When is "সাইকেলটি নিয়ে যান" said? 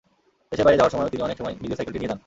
1.77-2.19